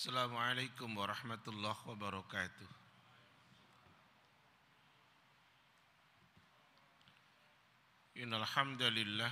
[0.00, 2.70] Assalamualaikum warahmatullahi wabarakatuh.
[8.24, 9.28] Innal hamdalillah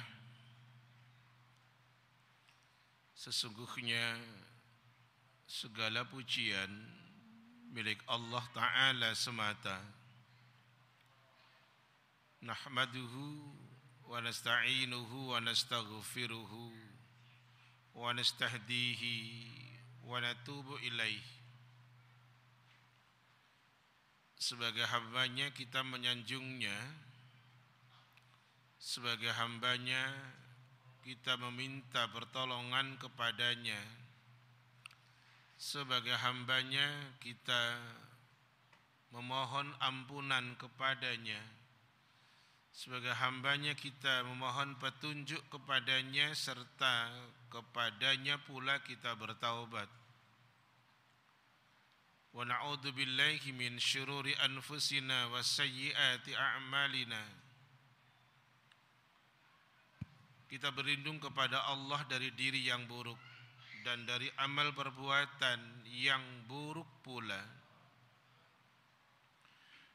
[3.16, 4.20] sesungguhnya
[5.48, 6.68] segala pujian
[7.72, 9.80] milik Allah taala semata.
[12.44, 13.40] Nahmaduhu
[14.04, 16.76] wa nasta'inuhu wa nastaghfiruhu
[17.96, 19.57] wa nastahdihi
[20.08, 21.28] wa natubu ilaih.
[24.40, 26.72] Sebagai hambanya kita menyanjungnya
[28.78, 30.00] sebagai hambanya
[31.02, 33.76] kita meminta pertolongan kepadanya
[35.58, 36.86] sebagai hambanya
[37.18, 37.74] kita
[39.10, 41.42] memohon ampunan kepadanya
[42.70, 47.10] sebagai hambanya kita memohon petunjuk kepadanya serta
[47.50, 49.97] kepadanya pula kita bertaubat
[52.33, 57.21] wa na'udzu billahi min syururi anfusina wa sayyiati a'malina
[60.49, 63.17] kita berlindung kepada Allah dari diri yang buruk
[63.85, 67.63] dan dari amal perbuatan yang buruk pula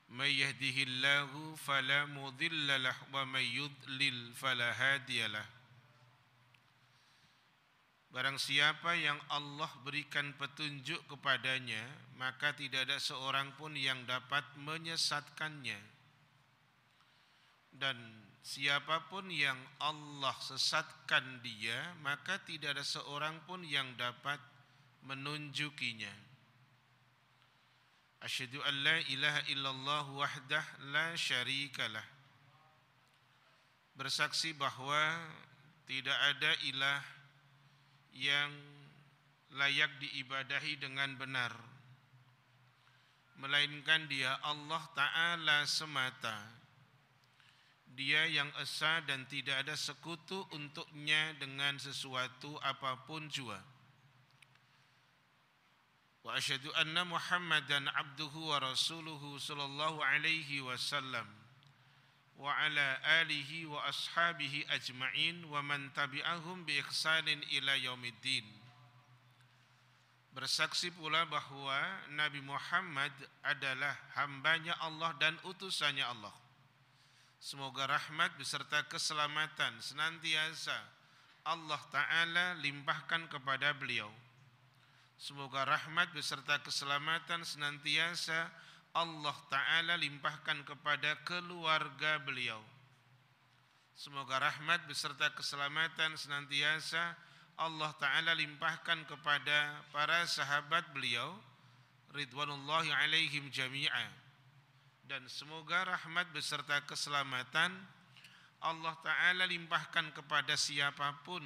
[0.08, 5.46] من يهده الله فلا مضل له ومن يضلل فلا هادي له
[8.13, 11.81] Barang siapa yang Allah berikan petunjuk kepadanya,
[12.13, 15.81] maka tidak ada seorang pun yang dapat menyesatkannya.
[17.73, 17.97] Dan
[18.45, 24.37] siapa pun yang Allah sesatkan dia, maka tidak ada seorang pun yang dapat
[25.09, 26.13] menunjukinya.
[28.21, 32.05] Asyhadu an la ilaha illallah wahdah la syarikalah.
[33.97, 35.01] Bersaksi bahwa
[35.89, 37.22] tidak ada ilah
[38.13, 38.51] yang
[39.53, 41.53] layak diibadahi dengan benar.
[43.37, 46.61] Melainkan dia Allah taala semata.
[47.93, 53.61] Dia yang esa dan tidak ada sekutu untuknya dengan sesuatu apa pun jua.
[56.25, 61.42] Wa asyhadu anna muhammadan abduhu wa rasuluhu sallallahu alaihi wasallam
[62.37, 68.43] wa ala alihi wa ashabihi ajma'in wa man tabi'ahum bi ihsanin ila yaumiddin
[70.33, 71.77] Bersaksi pula bahwa
[72.17, 73.13] Nabi Muhammad
[73.45, 76.33] adalah hambanya Allah dan utusannya Allah.
[77.37, 80.73] Semoga rahmat beserta keselamatan senantiasa
[81.45, 84.09] Allah Ta'ala limpahkan kepada beliau.
[85.21, 88.49] Semoga rahmat beserta keselamatan senantiasa
[88.93, 92.61] Allah Ta'ala limpahkan kepada keluarga beliau.
[93.97, 97.17] Semoga rahmat beserta keselamatan senantiasa
[97.57, 101.37] Allah Ta'ala limpahkan kepada para sahabat beliau
[102.09, 104.09] Ridwanullahi alaihim jami'a
[105.05, 107.69] Dan semoga rahmat beserta keselamatan
[108.65, 111.45] Allah Ta'ala limpahkan kepada siapa pun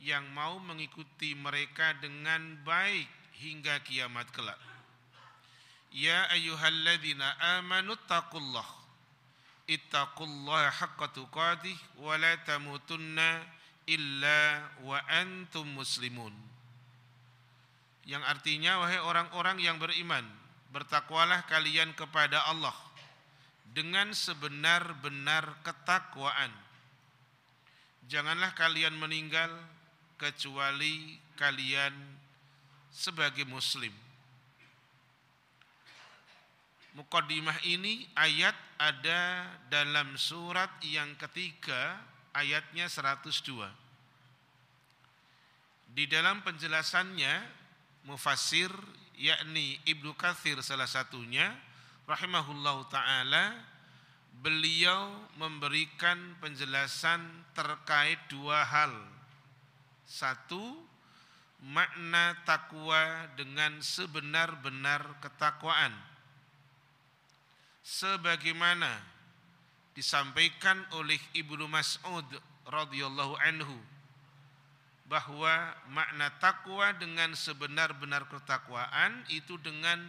[0.00, 3.08] Yang mau mengikuti mereka dengan baik
[3.44, 4.73] hingga kiamat kelak
[5.94, 8.66] Ya ayyuhalladzina amanu taqullah
[9.70, 13.46] Ittaqullaha haqqa tuqatih Wa la tamutunna
[13.86, 16.34] illa wa antum muslimun.
[18.10, 20.26] Yang artinya wahai orang-orang yang beriman
[20.74, 22.74] Bertakwalah kalian kepada Allah
[23.70, 26.50] Dengan sebenar-benar ketakwaan.
[28.10, 29.54] Janganlah kalian meninggal
[30.18, 31.94] Kecuali kalian
[32.90, 34.03] sebagai muslim
[36.94, 41.98] Mukaddimah ini ayat ada dalam surat yang ketiga
[42.30, 43.66] ayatnya 102.
[45.90, 47.42] Di dalam penjelasannya
[48.06, 48.70] mufassir
[49.18, 51.50] yakni Ibnu Katsir salah satunya
[52.06, 53.58] rahimahullahu taala
[54.38, 57.26] beliau memberikan penjelasan
[57.58, 58.94] terkait dua hal.
[60.06, 60.78] Satu,
[61.58, 66.13] makna takwa dengan sebenar-benar ketakwaan
[67.84, 68.88] sebagaimana
[69.92, 72.24] disampaikan oleh Ibnu Mas'ud
[72.64, 73.76] radhiyallahu anhu
[75.04, 80.00] bahwa makna takwa dengan sebenar-benar ketakwaan itu dengan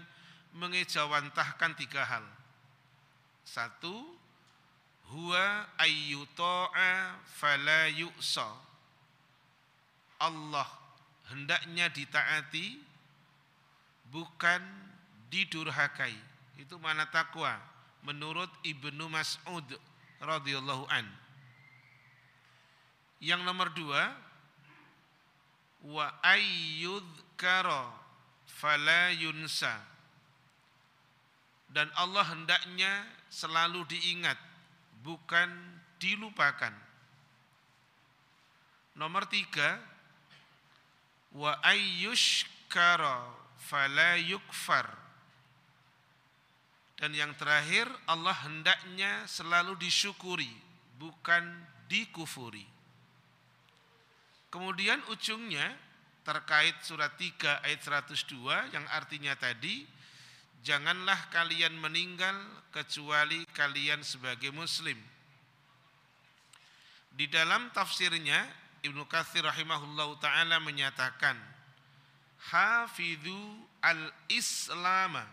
[0.55, 2.23] mengejawantahkan tiga hal.
[3.43, 4.15] Satu,
[5.11, 8.47] huwa ayyuta'a fala yu'sa.
[10.15, 10.65] Allah
[11.27, 12.79] hendaknya ditaati
[14.09, 14.63] bukan
[15.27, 16.15] didurhakai.
[16.55, 17.59] Itu mana takwa?
[18.05, 19.65] Menurut Ibnu Mas'ud
[20.23, 21.07] radhiyallahu an.
[23.19, 24.13] Yang nomor dua
[25.83, 27.91] wa ayyudhkara
[28.47, 29.73] fala yunsa.
[31.75, 34.39] Dan Allah hendaknya selalu diingat
[35.03, 35.51] bukan
[35.99, 36.71] dilupakan.
[38.95, 39.83] Nomor tiga
[41.35, 43.27] wa ayyushkara
[43.59, 45.04] fala yukfar
[46.95, 50.51] dan yang terakhir Allah hendaknya selalu disyukuri
[50.95, 51.43] bukan
[51.91, 52.63] dikufuri
[54.51, 55.75] kemudian ujungnya
[56.25, 59.85] terkait surat 3 ayat 102 yang artinya tadi
[60.65, 62.33] janganlah kalian meninggal
[62.73, 64.97] kecuali kalian sebagai muslim.
[67.13, 68.41] Di dalam tafsirnya
[68.81, 71.37] Ibnu Katsir rahimahullahu taala menyatakan
[72.49, 73.37] hafidhu
[73.85, 75.23] al-islama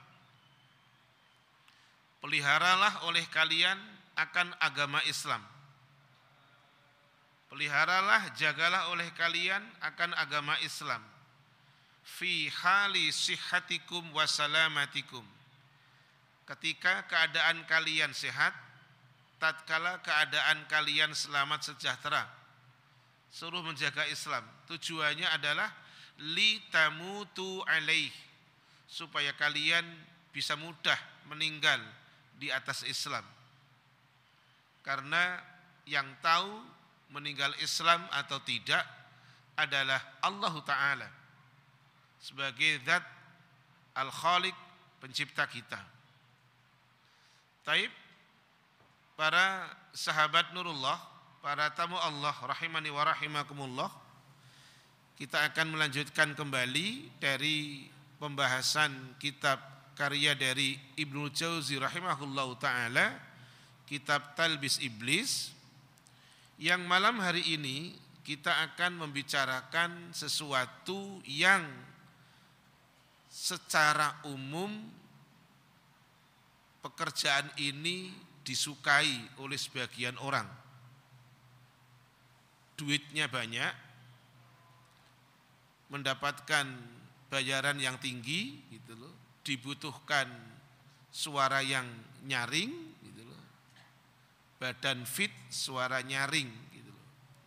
[2.23, 3.77] peliharalah oleh kalian
[4.17, 5.43] akan agama Islam
[7.53, 11.05] Peliharalah, jagalah oleh kalian akan agama Islam.
[12.01, 15.21] Fi hali sihatikum wasalamatikum.
[16.49, 18.57] Ketika keadaan kalian sehat,
[19.37, 22.25] tatkala keadaan kalian selamat sejahtera.
[23.29, 24.49] Suruh menjaga Islam.
[24.73, 25.69] Tujuannya adalah
[26.33, 28.17] li tamutu alaih
[28.89, 29.85] supaya kalian
[30.33, 30.97] bisa mudah
[31.29, 31.85] meninggal
[32.43, 33.23] di atas Islam.
[34.83, 35.39] Karena
[35.87, 36.51] yang tahu
[37.15, 38.83] meninggal Islam atau tidak
[39.55, 41.09] adalah Allah Ta'ala
[42.19, 43.07] sebagai zat
[43.95, 44.57] Al-Khaliq
[44.99, 45.79] pencipta kita.
[47.63, 47.95] Taib
[49.15, 50.99] para sahabat Nurullah,
[51.39, 53.91] para tamu Allah rahimani wa rahimakumullah,
[55.15, 57.87] kita akan melanjutkan kembali dari
[58.19, 63.13] pembahasan kitab karya dari Ibnu Jauzi rahimahullahu taala,
[63.85, 65.53] kitab Talbis Iblis
[66.57, 67.93] yang malam hari ini
[68.23, 71.67] kita akan membicarakan sesuatu yang
[73.27, 74.71] secara umum
[76.85, 78.15] pekerjaan ini
[78.47, 80.47] disukai oleh sebagian orang.
[82.79, 83.75] Duitnya banyak,
[85.91, 86.67] mendapatkan
[87.31, 90.31] bayaran yang tinggi gitu loh, dibutuhkan
[91.11, 91.87] suara yang
[92.27, 92.93] nyaring
[94.63, 96.95] badan fit, suara nyaring gitu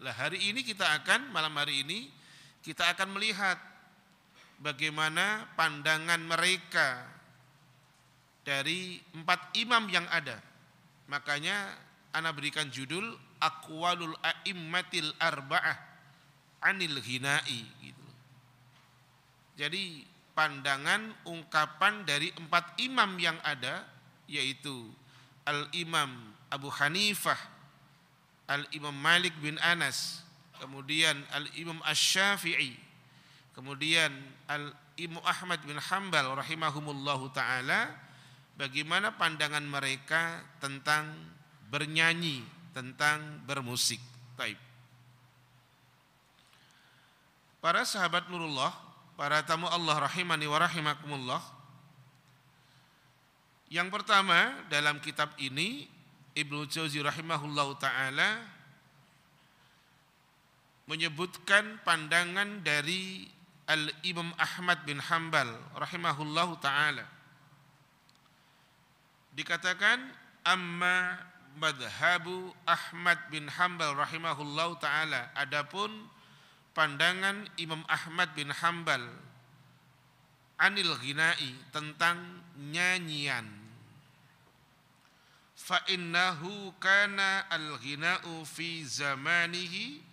[0.04, 2.12] Lah hari ini kita akan malam hari ini
[2.60, 3.56] kita akan melihat
[4.60, 7.08] bagaimana pandangan mereka
[8.46, 10.38] dari empat imam yang ada.
[11.08, 11.72] Makanya
[12.14, 15.78] ana berikan judul Aqwalul A'immatil Arba'ah
[16.66, 18.06] Anil Hinai gitu.
[19.56, 20.04] Jadi
[20.36, 23.88] pandangan ungkapan dari empat imam yang ada
[24.28, 24.92] yaitu
[25.48, 26.10] Al-Imam
[26.52, 27.38] Abu Hanifah,
[28.46, 30.22] Al-Imam Malik bin Anas,
[30.60, 32.78] kemudian Al-Imam Ash-Syafi'i,
[33.56, 34.12] kemudian
[34.50, 37.94] Al-Imam Ahmad bin Hambal rahimahumullahu taala
[38.60, 41.14] bagaimana pandangan mereka tentang
[41.70, 44.02] bernyanyi, tentang bermusik.
[44.36, 44.60] Taib.
[47.64, 48.85] Para sahabat Nurullah,
[49.16, 51.42] para tamu Allah rahimani wa rahimakumullah.
[53.72, 55.88] Yang pertama dalam kitab ini
[56.36, 58.44] Ibnu Jauzi rahimahullahu taala
[60.86, 63.26] menyebutkan pandangan dari
[63.66, 67.08] Al-Imam Ahmad bin Hambal rahimahullahu taala.
[69.34, 69.98] Dikatakan
[70.46, 71.18] amma
[71.58, 75.90] madhabu Ahmad bin Hambal rahimahullahu taala adapun
[76.76, 79.02] pandangan Imam Ahmad bin Hambal
[80.60, 82.20] anil ghinai tentang
[82.60, 83.48] nyanyian.
[85.56, 90.04] Fa innahu kana al-ghina'u fi zamanihi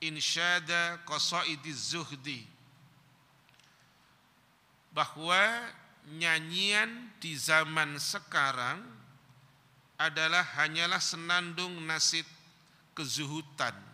[0.00, 2.46] insyada qasaidiz zuhdi.
[4.94, 5.68] Bahwa
[6.16, 8.80] nyanyian di zaman sekarang
[9.98, 12.24] adalah hanyalah senandung nasib
[12.94, 13.87] kezuhutan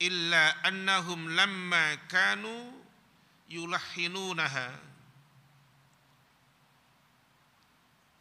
[0.00, 2.72] illa annahum lamma kanu
[3.52, 4.88] yulahinunaha.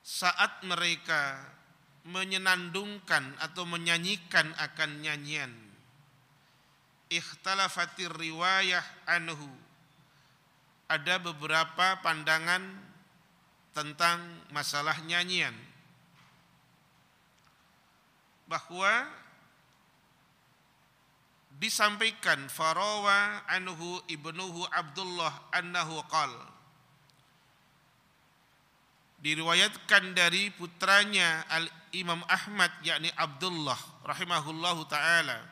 [0.04, 1.40] Saat mereka
[2.04, 5.54] menyenandungkan atau menyanyikan akan nyanyian.
[7.08, 9.48] Ikhtalafatir riwayah anhu.
[10.90, 12.66] Ada beberapa pandangan
[13.72, 14.20] tentang
[14.50, 15.54] masalah nyanyian.
[18.50, 19.06] Bahwa
[21.60, 26.48] disampaikan farawa anhu ibnuhu Abdullah annahu qala
[29.20, 35.44] diriwayatkan dari putranya Al Imam Ahmad yakni Abdullah rahimahullahu taala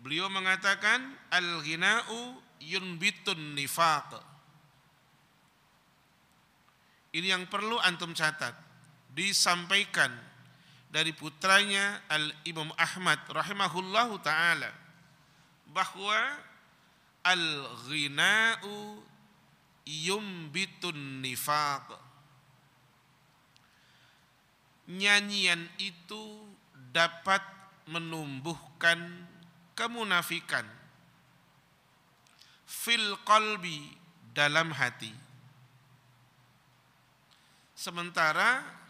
[0.00, 4.22] beliau mengatakan al ghina'u yunbitun nifaq.
[7.12, 8.56] Ini yang perlu antum catat.
[9.12, 10.08] Disampaikan
[10.92, 14.68] dari putranya Al-Imam Ahmad rahimahullahu taala
[15.72, 16.36] bahwa
[17.24, 19.00] al-ghina'u
[19.88, 21.96] yumbitun nifaq.
[24.92, 26.44] Nyanyian itu
[26.92, 27.40] dapat
[27.88, 29.00] menumbuhkan
[29.72, 30.68] kemunafikan
[32.68, 33.96] fil qalbi
[34.36, 35.14] dalam hati.
[37.72, 38.81] Sementara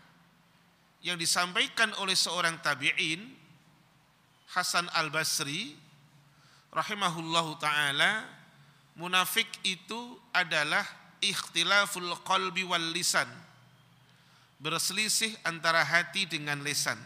[1.03, 3.43] yang disampaikan oleh seorang tabi'in
[4.55, 5.75] Hasan Al-Basri
[6.71, 8.23] rahimahullahu taala
[8.95, 10.85] munafik itu adalah
[11.19, 13.29] ikhtilaful qalbi wal lisan.
[14.63, 17.01] Berselisih antara hati dengan lisan.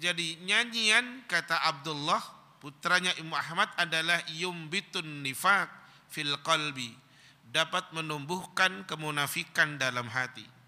[0.00, 2.18] Jadi nyanyian kata Abdullah
[2.58, 5.68] putranya Imam Ahmad adalah yumbitun nifak
[6.10, 6.90] fil qalbi.
[7.50, 10.59] Dapat menumbuhkan kemunafikan dalam hati.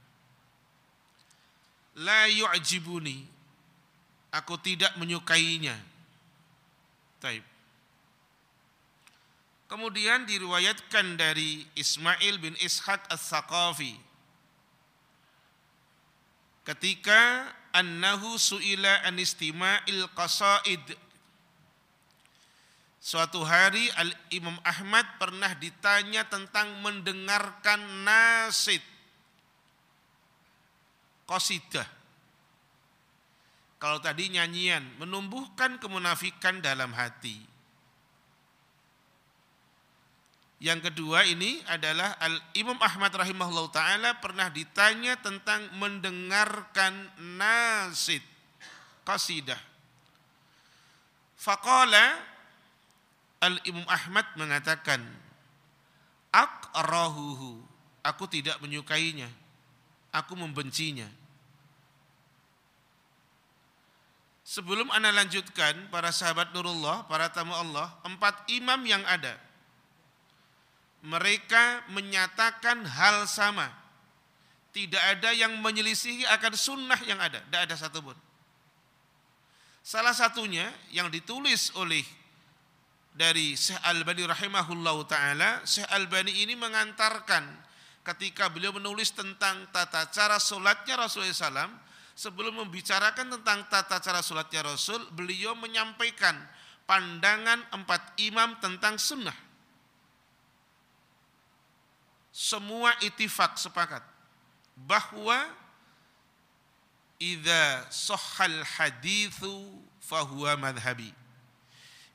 [2.00, 3.28] La yu'jibuni
[4.32, 5.76] aku tidak menyukainya.
[7.20, 7.44] Taib.
[9.68, 13.96] Kemudian diriwayatkan dari Ismail bin Ishaq As-Saqafi
[16.62, 20.84] ketika annahu suila an istima'il qasaid
[23.02, 28.78] Suatu hari Al Imam Ahmad pernah ditanya tentang mendengarkan nasid
[31.26, 31.88] qasidah.
[33.82, 37.50] Kalau tadi nyanyian menumbuhkan kemunafikan dalam hati.
[40.62, 48.22] Yang kedua ini adalah Al Imam Ahmad rahimahullah taala pernah ditanya tentang mendengarkan nasid
[49.02, 49.58] qasidah.
[51.34, 52.22] Faqala
[53.42, 55.02] Al Imam Ahmad mengatakan
[58.06, 59.41] aku tidak menyukainya
[60.14, 61.08] aku membencinya
[64.42, 69.32] Sebelum anda lanjutkan para sahabat Nurullah, para tamu Allah, empat imam yang ada
[71.02, 73.66] mereka menyatakan hal sama.
[74.72, 77.44] Tidak ada yang menyelisihi akan sunnah yang ada.
[77.44, 78.16] Tidak ada satupun.
[79.82, 82.06] Salah satunya yang ditulis oleh
[83.12, 87.44] dari Syekh Al-Bani rahimahullah ta'ala, Syekh Al-Bani ini mengantarkan
[88.02, 91.70] ketika beliau menulis tentang tata cara solatnya Rasulullah SAW,
[92.18, 96.34] sebelum membicarakan tentang tata cara solatnya Rasul, beliau menyampaikan
[96.84, 99.34] pandangan empat imam tentang sunnah
[102.32, 104.00] semua itifak sepakat
[104.72, 105.36] bahwa
[107.20, 111.12] idza sahhal hadithu fahuwa madhabi.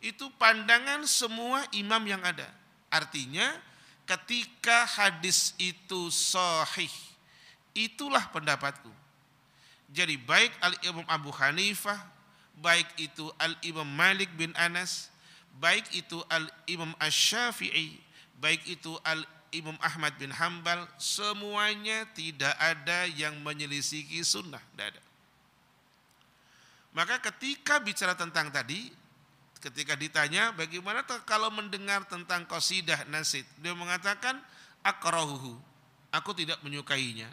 [0.02, 2.50] Itu pandangan semua imam yang ada.
[2.90, 3.54] Artinya
[4.08, 6.92] ketika hadis itu sahih,
[7.76, 8.90] itulah pendapatku.
[9.92, 12.00] Jadi baik Al-Imam Abu Hanifah,
[12.58, 15.12] baik itu Al-Imam Malik bin Anas,
[15.60, 18.00] baik itu Al-Imam Asy-Syafi'i,
[18.40, 25.02] baik itu Al Imam Ahmad bin Hambal semuanya tidak ada yang menyelisihi sunnah, tidak ada.
[26.92, 28.92] Maka ketika bicara tentang tadi,
[29.58, 34.38] ketika ditanya bagaimana kalau mendengar tentang qasidah nasid, dia mengatakan
[34.86, 35.58] akrahuhu,
[36.14, 37.30] aku tidak menyukainya.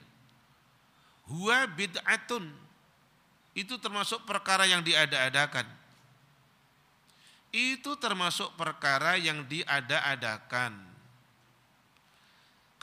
[1.29, 2.53] Huwa bid'atun,
[3.57, 5.65] itu termasuk perkara yang diada-adakan.
[7.55, 10.95] Itu termasuk perkara yang diada-adakan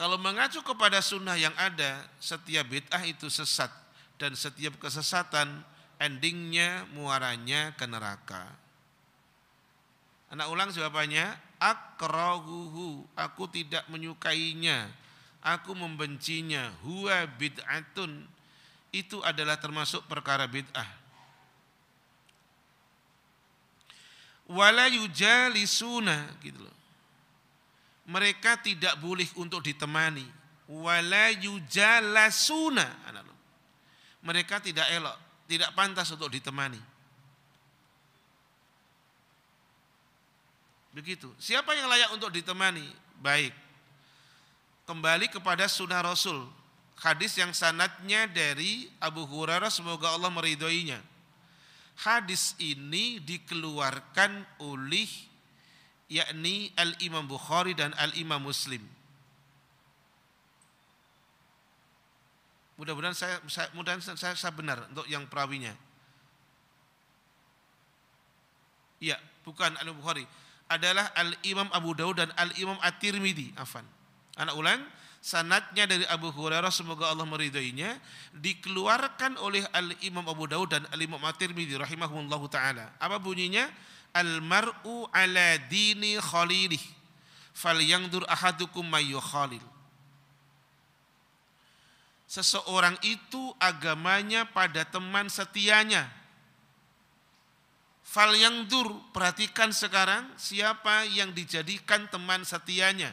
[0.01, 3.69] kalau mengacu kepada sunnah yang ada, setiap bid'ah itu sesat
[4.17, 5.61] dan setiap kesesatan
[6.01, 8.49] endingnya muaranya ke neraka.
[10.31, 11.27] Anak ulang jawabannya,
[11.59, 14.87] akrahuhu, aku tidak menyukainya,
[15.43, 18.23] aku membencinya, huwa bid'atun,
[18.95, 20.87] itu adalah termasuk perkara bid'ah.
[24.51, 26.75] Wala yujalisuna gitu loh.
[28.07, 30.27] Mereka tidak boleh untuk ditemani.
[30.67, 33.11] Wala yujalasuna
[34.21, 35.17] mereka tidak elok
[35.49, 36.79] tidak pantas untuk ditemani
[40.91, 42.85] begitu siapa yang layak untuk ditemani
[43.23, 43.55] baik
[44.85, 46.47] kembali kepada sunnah rasul
[46.99, 50.99] hadis yang sanatnya dari Abu Hurairah semoga Allah meridhoinya
[52.01, 55.07] hadis ini dikeluarkan oleh
[56.11, 58.83] yakni Al-Imam Bukhari dan Al-Imam Muslim.
[62.75, 65.71] Mudah-mudahan saya, saya mudah saya, saya benar untuk yang perawinya.
[68.99, 69.15] Iya,
[69.47, 70.25] bukan Al Bukhari.
[70.71, 73.53] Adalah Al-Imam Abu Daud dan Al-Imam At-Tirmidzi.
[73.59, 73.83] Afan.
[74.39, 74.81] Anak ulang,
[75.19, 77.99] sanatnya dari Abu Hurairah semoga Allah meridainya
[78.33, 82.89] dikeluarkan oleh Al-Imam Abu Daud dan Al-Imam At-Tirmidzi rahimahumullahu taala.
[82.97, 83.69] Apa bunyinya?
[84.11, 86.81] Al-mar'u ala dini khalilih
[87.55, 89.63] falyandur ahadukum mayu khalil.
[92.31, 96.07] Seseorang itu agamanya pada teman setianya.
[98.11, 103.07] Fal yang dur, perhatikan sekarang siapa yang dijadikan teman setianya.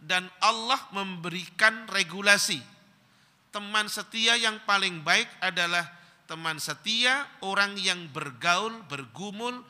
[0.00, 2.56] Dan Allah memberikan regulasi.
[3.52, 5.84] Teman setia yang paling baik adalah
[6.24, 9.60] teman setia orang yang bergaul, bergumul,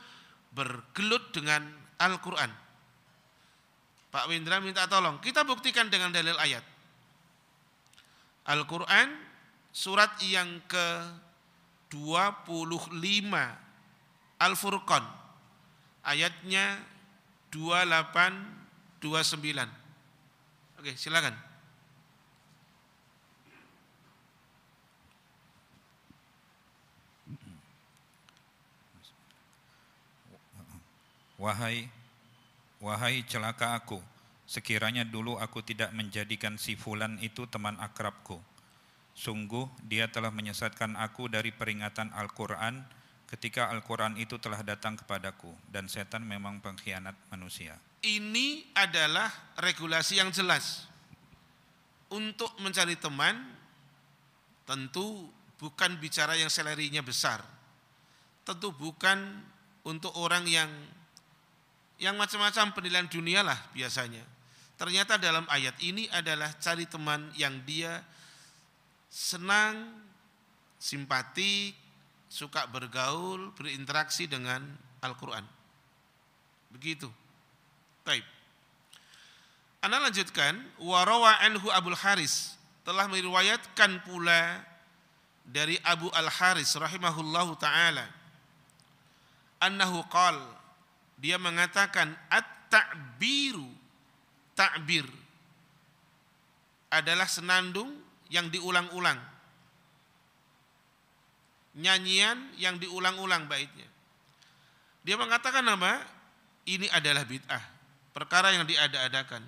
[0.55, 1.67] bergelut dengan
[1.99, 2.55] Al-Quran.
[4.15, 6.63] Pak Windra minta tolong, kita buktikan dengan dalil ayat.
[8.47, 9.19] Al-Quran
[9.75, 10.63] surat yang
[11.89, 13.33] ke-25
[14.39, 15.05] Al-Furqan
[16.05, 16.79] ayatnya
[17.51, 18.59] 28
[18.99, 19.69] 29.
[20.79, 21.35] Oke, silakan.
[31.39, 31.87] Wahai
[32.83, 34.03] wahai celaka aku
[34.43, 38.43] sekiranya dulu aku tidak menjadikan si fulan itu teman akrabku
[39.19, 42.87] sungguh dia telah menyesatkan aku dari peringatan Al-Qur'an
[43.27, 47.75] ketika Al-Qur'an itu telah datang kepadaku dan setan memang pengkhianat manusia.
[47.99, 49.27] Ini adalah
[49.59, 50.87] regulasi yang jelas.
[52.09, 53.37] Untuk mencari teman
[54.65, 55.29] tentu
[55.59, 57.43] bukan bicara yang selerinya besar.
[58.47, 59.45] Tentu bukan
[59.85, 60.71] untuk orang yang
[61.99, 64.23] yang macam-macam penilaian dunia lah biasanya.
[64.79, 67.99] Ternyata dalam ayat ini adalah cari teman yang dia
[69.09, 70.05] senang,
[70.77, 71.75] simpatik,
[72.29, 74.63] suka bergaul, berinteraksi dengan
[75.01, 75.45] Al-Quran.
[76.73, 77.09] Begitu.
[78.05, 78.25] Taib.
[79.81, 84.65] Anda lanjutkan, warawa anhu Abul Haris telah meriwayatkan pula
[85.49, 88.05] dari Abu Al Haris rahimahullahu taala
[89.61, 90.45] annahu qala
[91.17, 93.69] dia mengatakan at-ta'biru
[94.53, 95.09] ta'bir
[96.93, 97.93] adalah senandung
[98.29, 99.21] yang diulang-ulang.
[101.79, 103.87] Nyanyian yang diulang-ulang baitnya.
[105.05, 106.05] Dia mengatakan apa
[106.69, 107.65] ini adalah bid'ah
[108.13, 109.41] perkara yang diada-adakan.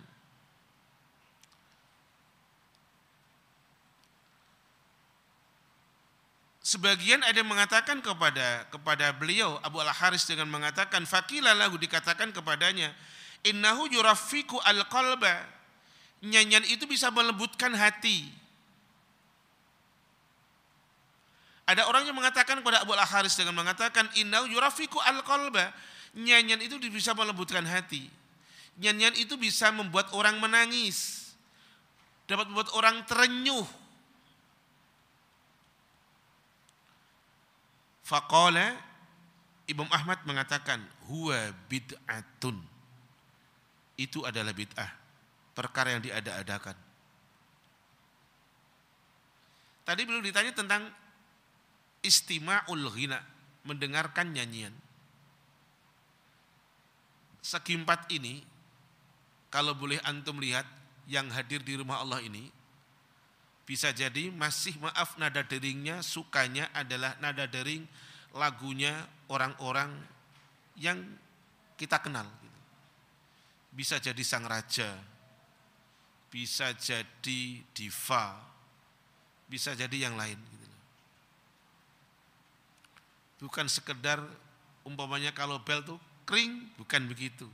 [6.62, 12.30] Sebagian ada yang mengatakan kepada kepada beliau Abu Al Haris dengan mengatakan fakila lahu dikatakan
[12.30, 12.94] kepadanya
[13.42, 15.50] innahu yurafiku al qalba
[16.22, 18.39] nyanyian itu bisa melembutkan hati.
[21.70, 25.70] Ada orang yang mengatakan kepada Abu Al Haris dengan mengatakan innahu yurafiku al qalba
[26.18, 28.10] nyanyian itu bisa melembutkan hati.
[28.82, 31.30] Nyanyian itu bisa membuat orang menangis.
[32.26, 33.66] Dapat membuat orang terenyuh
[38.10, 38.74] Faqala
[39.70, 42.58] Imam Ahmad mengatakan huwa bid'atun.
[43.94, 44.90] Itu adalah bid'ah.
[45.54, 46.74] Perkara yang diada-adakan.
[49.86, 50.90] Tadi belum ditanya tentang
[52.00, 53.20] istima'ul ghina,
[53.64, 54.72] mendengarkan nyanyian.
[57.40, 58.44] Sekimpat ini,
[59.48, 60.68] kalau boleh antum lihat
[61.08, 62.52] yang hadir di rumah Allah ini,
[63.64, 67.86] bisa jadi masih maaf nada deringnya sukanya adalah nada dering
[68.34, 69.94] lagunya orang-orang
[70.74, 70.98] yang
[71.78, 72.26] kita kenal.
[72.42, 72.60] Gitu.
[73.70, 74.98] Bisa jadi sang raja,
[76.28, 78.42] bisa jadi diva,
[79.46, 80.59] bisa jadi yang lain.
[83.40, 83.48] Gitu.
[83.48, 84.20] Bukan sekedar
[84.84, 85.96] umpamanya kalau bel tuh
[86.28, 87.48] kering, bukan begitu.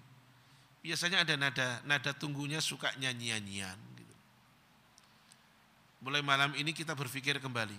[0.82, 3.96] Biasanya ada nada nada tunggunya suka nyanyi-nyanyian
[6.06, 7.74] mulai malam ini kita berpikir kembali.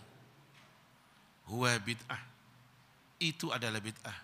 [1.47, 2.19] Huwa bid'ah.
[3.23, 4.17] Itu adalah bid'ah.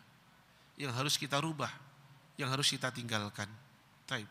[0.76, 1.72] Yang harus kita rubah.
[2.36, 3.48] Yang harus kita tinggalkan.
[4.04, 4.28] Taib.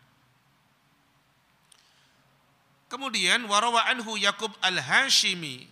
[2.92, 5.71] Kemudian warawa anhu Yakub al-Hashimi.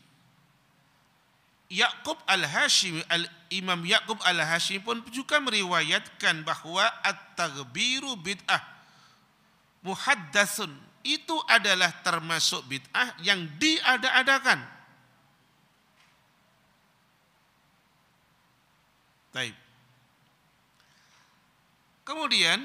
[1.70, 8.58] Yakub al-Hashimi, al-Imam Yakub al-Hashimi pun juga meriwayatkan bahwa at-taghbiru bid'ah
[9.86, 10.74] muhaddatsun
[11.06, 14.60] itu adalah termasuk bid'ah yang diada-adakan.
[19.30, 19.54] Baik.
[22.02, 22.58] Kemudian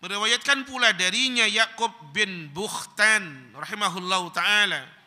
[0.00, 4.97] meriwayatkan pula darinya Yakub bin Bukhtan rahimahullahu taala.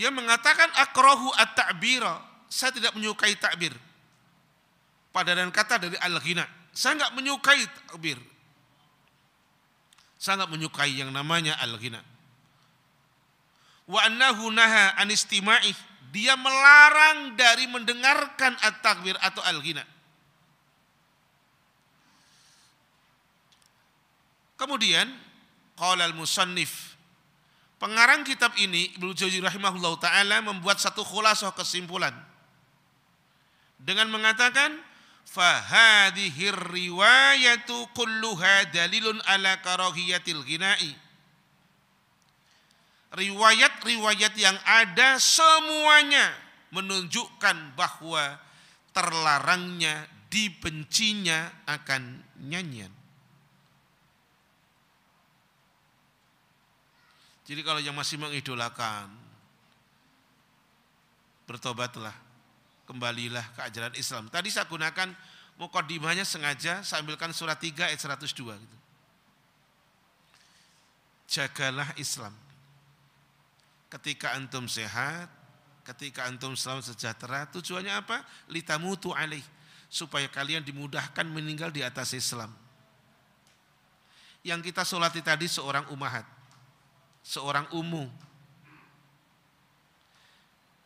[0.00, 2.24] Dia mengatakan akrahu at-ta'bira.
[2.48, 3.76] Saya tidak menyukai takbir.
[5.12, 6.48] Padanan kata dari al-ghina.
[6.72, 8.16] Saya nggak menyukai takbir.
[10.16, 12.00] Saya nggak menyukai yang namanya al-ghina.
[13.84, 15.76] Wa annahu naha anistima'ih.
[16.16, 19.84] Dia melarang dari mendengarkan at-takbir atau al-ghina.
[24.56, 25.12] Kemudian
[25.76, 26.89] qala al-musannif
[27.80, 32.12] Pengarang kitab ini Ibnu Jauzi rahimahullah taala membuat satu khulasah kesimpulan.
[33.80, 34.76] Dengan mengatakan
[35.24, 40.92] fahadhihir riwayatu kulluha dalilun ala karahiyatil ghina'i
[43.16, 46.30] riwayat-riwayat yang ada semuanya
[46.70, 48.38] menunjukkan bahwa
[48.94, 52.99] terlarangnya dibencinya akan nyanyian
[57.50, 59.10] Jadi kalau yang masih mengidolakan,
[61.50, 62.14] bertobatlah,
[62.86, 64.30] kembalilah ke ajaran Islam.
[64.30, 65.10] Tadi saya gunakan
[65.58, 68.76] mukodimahnya sengaja saya ambilkan surat 3 ayat 102 gitu.
[71.26, 72.30] Jagalah Islam.
[73.90, 75.26] Ketika antum sehat,
[75.82, 78.22] ketika antum selamat sejahtera, tujuannya apa?
[78.46, 79.42] Litamutu alaih.
[79.90, 82.54] Supaya kalian dimudahkan meninggal di atas Islam.
[84.46, 86.38] Yang kita solati tadi seorang umahat
[87.22, 88.08] seorang umum.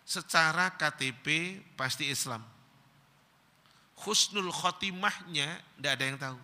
[0.05, 2.45] Secara KTP pasti Islam.
[4.05, 6.39] Husnul khotimahnya tidak ada yang tahu.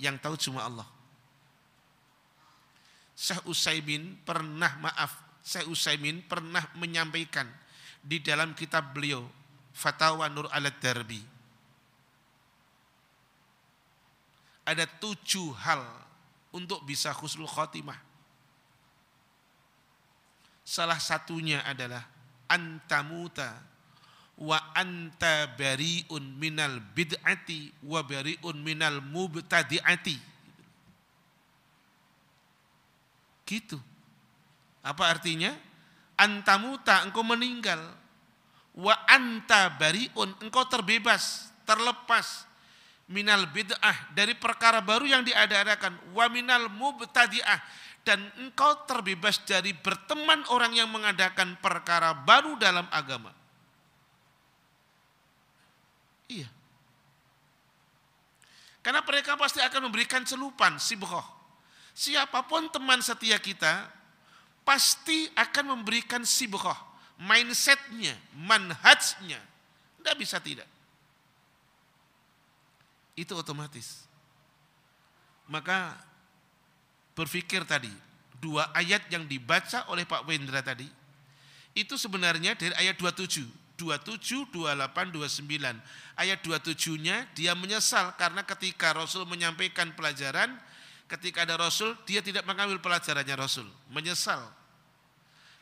[0.00, 0.88] Yang tahu cuma Allah.
[3.20, 5.12] Syekh Usaimin pernah maaf,
[5.44, 7.44] Syekh Usaimin pernah menyampaikan
[8.00, 9.28] di dalam kitab beliau
[9.76, 11.20] Fatawa Nur al Darbi.
[14.64, 15.84] Ada tujuh hal
[16.56, 18.09] untuk bisa husnul khotimah.
[20.70, 22.06] Salah satunya adalah
[22.46, 23.58] antamuta
[24.38, 30.14] wa anta bariun minal bid'ati wa bariun minal mubtadi'ati.
[33.50, 33.82] Gitu.
[34.86, 35.50] Apa artinya?
[36.14, 37.82] Antamuta engkau meninggal
[38.78, 42.46] wa anta bariun engkau terbebas, terlepas
[43.10, 47.58] minal bid'ah dari perkara baru yang diadakan wa minal mubtadi'ah
[48.04, 53.30] dan engkau terbebas dari berteman orang yang mengadakan perkara baru dalam agama.
[56.30, 56.48] Iya.
[58.80, 61.26] Karena mereka pasti akan memberikan celupan, sibhoh.
[61.92, 63.92] Siapa pun teman setia kita,
[64.64, 66.88] pasti akan memberikan sibhoh.
[67.20, 69.36] Mindsetnya, manhajnya.
[70.00, 70.64] Tidak bisa tidak.
[73.12, 74.08] Itu otomatis.
[75.44, 76.00] Maka
[77.20, 77.92] berpikir tadi,
[78.40, 80.88] dua ayat yang dibaca oleh Pak Wendra tadi,
[81.76, 85.76] itu sebenarnya dari ayat 27, 27, 28, 29.
[86.16, 90.56] Ayat 27-nya dia menyesal karena ketika Rasul menyampaikan pelajaran,
[91.06, 94.40] ketika ada Rasul, dia tidak mengambil pelajarannya Rasul, menyesal.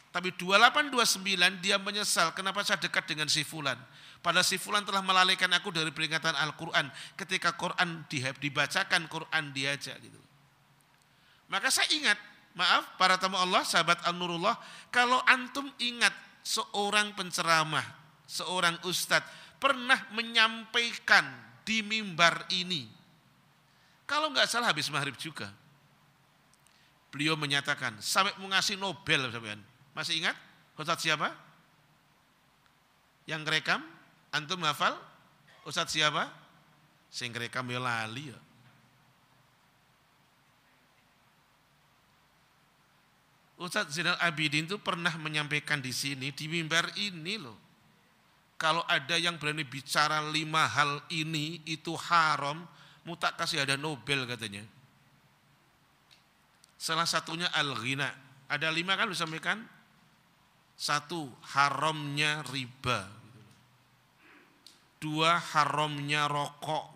[0.09, 3.77] Tapi 28, 29 dia menyesal kenapa saya dekat dengan si Fulan.
[4.19, 6.91] Pada si Fulan telah melalaikan aku dari peringatan Al-Quran.
[7.15, 8.03] Ketika Quran
[8.41, 10.28] dibacakan, Quran diajak gitu.
[11.49, 12.19] Maka saya ingat,
[12.53, 14.57] maaf para tamu Allah, sahabat An-Nurullah,
[14.93, 16.13] kalau antum ingat
[16.45, 17.85] seorang penceramah,
[18.29, 21.25] seorang ustadz pernah menyampaikan
[21.65, 22.89] di mimbar ini.
[24.09, 25.53] Kalau nggak salah habis maghrib juga.
[27.09, 29.61] Beliau menyatakan sampai mengasih Nobel sampean.
[29.97, 30.37] Masih ingat?
[30.77, 31.33] Ustadz siapa?
[33.29, 33.81] Yang rekam?
[34.33, 34.97] Antum hafal?
[35.65, 36.29] Ustadz siapa?
[37.09, 38.39] Sing rekam ya lali ya.
[43.59, 47.59] Ustadz Zainal Abidin itu pernah menyampaikan di sini, di mimbar ini loh.
[48.55, 52.63] Kalau ada yang berani bicara lima hal ini, itu haram,
[53.03, 54.63] mutak kasih ada Nobel katanya.
[56.79, 58.15] Salah satunya al-ghina.
[58.47, 59.59] Ada lima kan disampaikan?
[60.79, 63.11] Satu, haramnya riba.
[65.03, 66.95] Dua, haramnya rokok.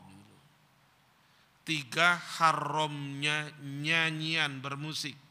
[1.66, 5.21] Tiga, haramnya nyanyian bermusik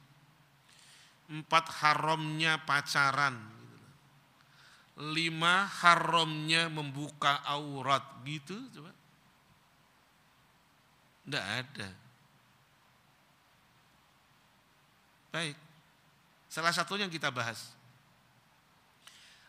[1.31, 3.39] empat haramnya pacaran,
[4.99, 8.91] lima haramnya membuka aurat, gitu coba.
[11.23, 11.89] Tidak ada.
[15.31, 15.55] Baik,
[16.51, 17.71] salah satunya yang kita bahas.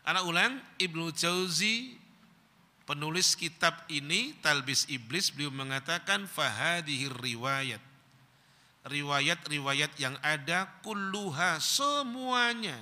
[0.07, 1.99] Anak ulang Ibnu Jauzi
[2.87, 7.79] penulis kitab ini Talbis Iblis beliau mengatakan fahadihir riwayat
[8.83, 12.75] riwayat-riwayat yang ada kulluha semuanya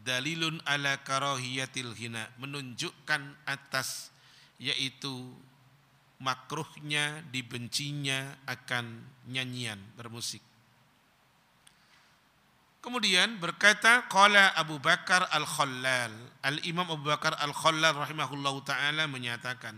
[0.00, 4.10] dalilun ala karahiyatil hina menunjukkan atas
[4.60, 5.32] yaitu
[6.20, 10.44] makruhnya dibencinya akan nyanyian bermusik.
[12.80, 16.12] Kemudian berkata qala Abu Bakar Al-Khallal.
[16.40, 19.76] Al-Imam Abu Bakar Al-Khallal rahimahullahu taala menyatakan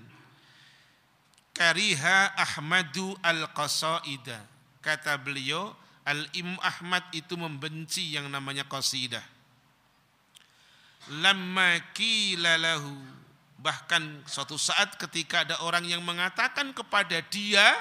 [1.51, 4.52] Kariha Ahmadu Al-Qasaida.
[4.83, 5.71] Kata beliau,
[6.03, 9.23] Al-Imam Ahmad itu membenci yang namanya qasidah.
[11.23, 12.95] Lamma qila lahu
[13.63, 17.79] bahkan suatu saat ketika ada orang yang mengatakan kepada dia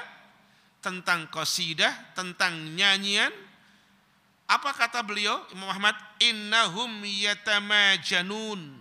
[0.85, 3.33] tentang qasidah, tentang nyanyian,
[4.45, 5.97] apa kata beliau Imam Ahmad?
[6.21, 8.77] Innahum yatamajanun.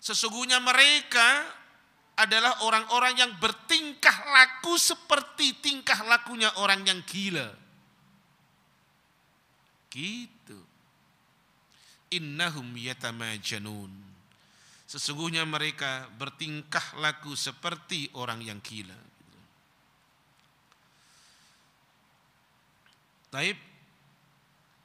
[0.00, 1.44] Sesungguhnya mereka
[2.18, 7.46] adalah orang-orang yang bertingkah laku seperti tingkah lakunya orang yang gila.
[9.88, 10.58] Gitu.
[12.12, 13.94] Innahum yatamajanun.
[14.88, 18.96] Sesungguhnya mereka bertingkah laku seperti orang yang gila.
[23.28, 23.68] Taib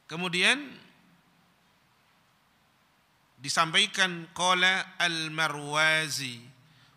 [0.04, 0.60] Kemudian
[3.40, 6.53] disampaikan qala al-Marwazi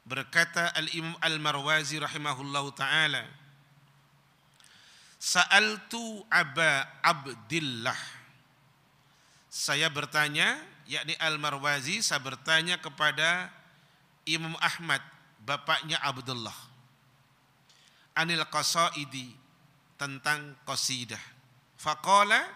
[0.08, 3.28] berkata al-Imam al-Marwazi rahimahullahu taala
[5.17, 7.98] Sa'altu Aba Abdillah
[9.52, 10.56] Saya bertanya
[10.88, 13.52] yakni Al-Marwazi saya bertanya kepada
[14.24, 15.04] Imam Ahmad
[15.43, 16.56] bapaknya Abdullah
[18.15, 19.36] Anil Qasaidi
[20.00, 21.20] tentang qasidah
[21.78, 22.48] Faqala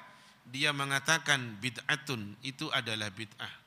[0.50, 3.61] dia mengatakan bid'atun itu adalah bid'ah.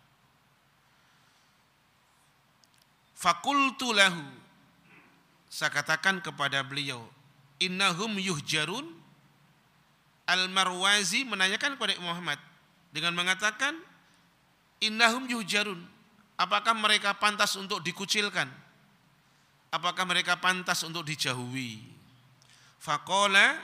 [3.24, 4.20] Fakultu lahu.
[5.48, 7.00] Saya katakan kepada beliau
[7.56, 8.84] innahum yuhjarun?
[10.28, 12.36] Al-Marwazi menanyakan kepada Muhammad
[12.92, 13.80] dengan mengatakan
[14.84, 15.80] innahum yuhjarun?
[16.36, 18.52] Apakah mereka pantas untuk dikucilkan?
[19.72, 21.80] Apakah mereka pantas untuk dijauhi?
[22.76, 23.56] Faqala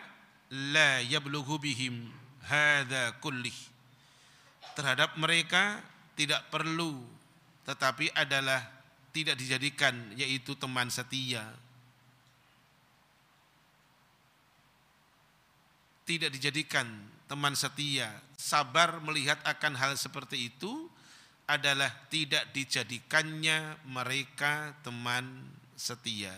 [0.72, 2.08] la yablughu bihim
[2.48, 3.56] hadza kullih.
[4.72, 5.84] Terhadap mereka
[6.16, 7.04] tidak perlu
[7.68, 8.79] tetapi adalah
[9.10, 11.42] tidak dijadikan yaitu teman setia.
[16.06, 16.86] Tidak dijadikan
[17.30, 18.10] teman setia.
[18.34, 20.90] Sabar melihat akan hal seperti itu
[21.50, 26.34] adalah tidak dijadikannya mereka teman setia.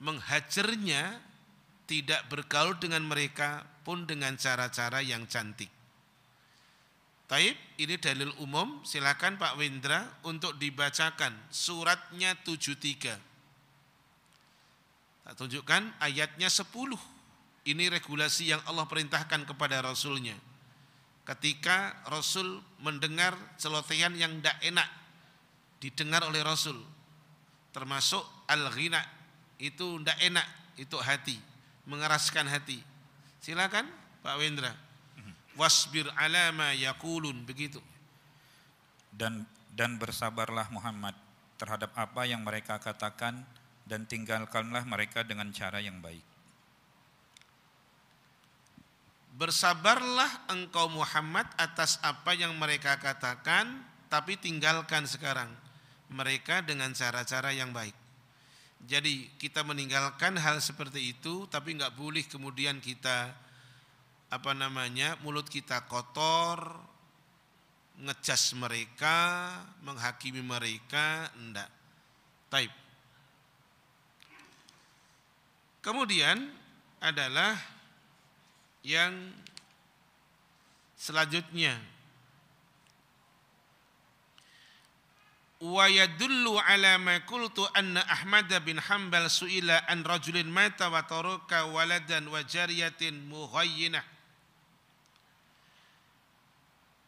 [0.00, 1.20] Menghajarnya
[1.88, 5.75] tidak bergaul dengan mereka pun dengan cara-cara yang cantik.
[7.26, 13.18] Taib, ini dalil umum, silakan Pak Wendra untuk dibacakan suratnya 73.
[15.26, 16.70] Tak tunjukkan ayatnya 10.
[17.66, 20.38] Ini regulasi yang Allah perintahkan kepada Rasulnya.
[21.26, 24.86] Ketika Rasul mendengar celotehan yang tidak enak
[25.82, 26.78] didengar oleh Rasul.
[27.74, 29.02] Termasuk al-ghina,
[29.58, 30.46] itu tidak enak,
[30.78, 31.36] itu hati,
[31.84, 32.80] mengeraskan hati
[33.46, 33.86] Silakan
[34.26, 34.74] Pak Wendra.
[35.56, 37.80] Wasbir ala ma yakulun begitu.
[39.12, 41.12] Dan dan bersabarlah Muhammad
[41.60, 43.44] terhadap apa yang mereka katakan
[43.84, 46.24] dan tinggalkanlah mereka dengan cara yang baik.
[49.36, 55.52] Bersabarlah engkau Muhammad atas apa yang mereka katakan tapi tinggalkan sekarang
[56.08, 57.92] mereka dengan cara-cara yang baik.
[58.88, 63.32] Jadi kita meninggalkan hal seperti itu tapi nggak boleh kemudian kita
[64.26, 66.58] apa namanya mulut kita kotor
[68.02, 69.48] ngejas mereka
[69.80, 71.70] menghakimi mereka enggak.
[72.52, 72.72] Taib.
[75.80, 76.50] Kemudian
[76.98, 77.54] adalah
[78.82, 79.14] yang
[80.98, 81.78] selanjutnya.
[85.56, 91.64] Wa yadullu ala ma qultu anna Ahmad bin Hanbal suila an rajulin mata wa taraka
[91.72, 94.15] waladan wa jariyatin mughayyinah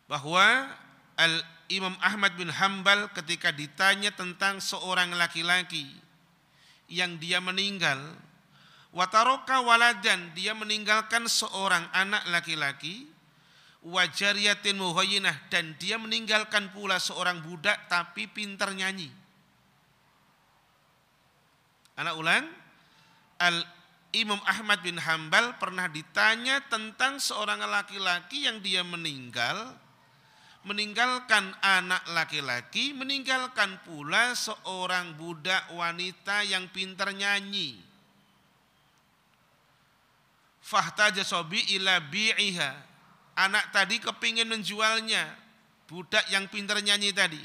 [0.08, 0.72] bahwa
[1.14, 5.84] Al Imam Ahmad bin Hanbal ketika ditanya tentang seorang laki-laki
[6.88, 8.00] yang dia meninggal
[8.96, 13.04] wataroka waladan dia meninggalkan seorang anak laki-laki
[13.84, 19.10] wajariyatin muhayyinah dan dia meninggalkan pula seorang budak tapi pintar nyanyi.
[21.98, 22.46] Anak ulang,
[23.42, 23.66] Al
[24.14, 29.74] Imam Ahmad bin Hambal pernah ditanya tentang seorang laki-laki yang dia meninggal,
[30.68, 37.80] meninggalkan anak laki-laki, meninggalkan pula seorang budak wanita yang pintar nyanyi.
[40.60, 42.84] Fahtaja sobi ila bi'iha
[43.38, 45.30] Anak tadi kepingin menjualnya,
[45.86, 47.38] budak yang pintar nyanyi tadi.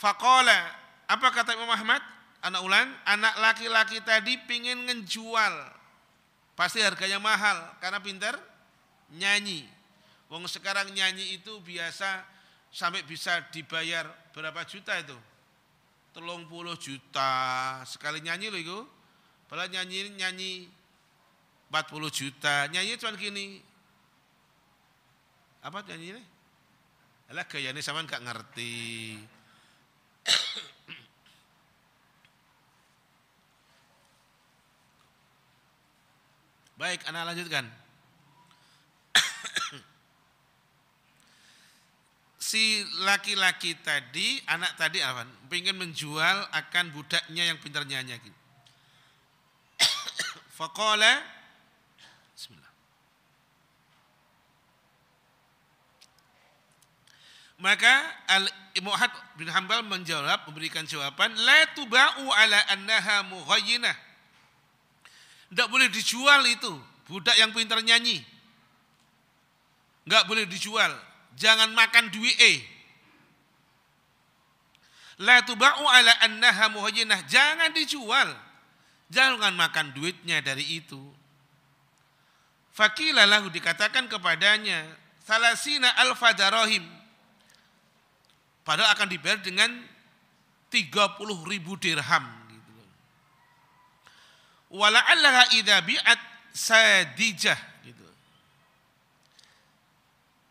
[0.00, 0.64] Fakola
[1.04, 2.00] apa kata Imam Ahmad?
[2.40, 5.54] Anak ulang, anak laki-laki tadi pingin ngejual.
[6.56, 8.32] Pasti harganya mahal karena pinter
[9.12, 9.77] nyanyi.
[10.28, 12.24] Wong sekarang nyanyi itu biasa
[12.68, 14.04] sampai bisa dibayar
[14.36, 15.16] berapa juta itu?
[16.12, 17.32] Telung puluh juta
[17.88, 18.78] sekali nyanyi loh itu.
[19.48, 20.68] Padahal nyanyi nyanyi
[21.72, 22.68] 40 juta.
[22.68, 23.60] Nyanyi cuma gini.
[25.64, 26.22] Apa nyanyi ini?
[27.28, 28.76] Alah ini sama nggak ngerti.
[36.80, 37.68] Baik, anak lanjutkan.
[42.48, 45.28] Si laki-laki tadi, anak tadi apa?
[45.52, 48.16] Pengen menjual akan budaknya yang pintar nyanyi.
[50.56, 51.20] Faqala
[52.32, 52.72] Bismillah.
[57.60, 57.94] Maka
[58.32, 58.96] Al Imam
[59.36, 64.08] bin Hambal menjawab memberikan jawaban la tuba'u ala annaha mughayyinah
[65.48, 66.72] tidak boleh dijual itu.
[67.08, 68.20] Budak yang pintar nyanyi.
[70.04, 70.92] Enggak boleh dijual.
[71.38, 72.58] Jangan makan duit eh.
[75.22, 77.26] La tuba'u ala annaha muhajinah.
[77.30, 78.30] Jangan dijual.
[79.08, 81.00] Jangan makan duitnya dari itu.
[82.74, 84.82] Fakila lahu dikatakan kepadanya.
[85.22, 86.82] Salasina alfa darahim.
[88.66, 89.70] Padahal akan dibayar dengan
[90.70, 90.92] 30
[91.48, 92.38] ribu dirham
[94.72, 96.20] wala'allaha idza bi'at
[96.52, 97.77] sadijah gitu.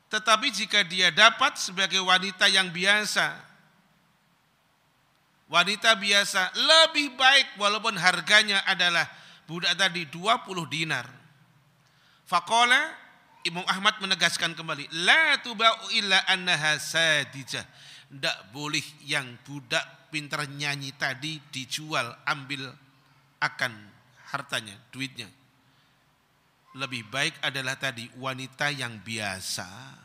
[0.07, 3.47] Tetapi jika dia dapat sebagai wanita yang biasa
[5.47, 9.07] wanita biasa lebih baik walaupun harganya adalah
[9.47, 11.07] budak tadi 20 dinar.
[12.27, 12.91] Faqala
[13.47, 17.63] Imam Ahmad menegaskan kembali, la tuba'u illa annaha sadijah.
[18.07, 22.67] Tidak boleh yang budak pintar nyanyi tadi dijual, ambil
[23.39, 23.71] akan
[24.35, 25.31] hartanya, duitnya.
[26.77, 29.97] Lebih baik adalah tadi wanita yang biasa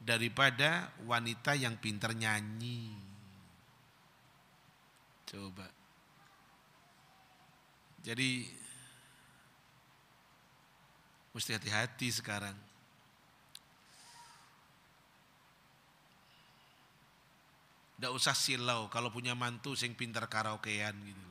[0.00, 2.96] daripada wanita yang pintar nyanyi.
[5.28, 5.68] Coba.
[8.00, 8.48] Jadi
[11.36, 12.56] mesti hati-hati sekarang.
[17.98, 21.28] Tidak usah silau kalau punya mantu sing pintar karaokean gitu.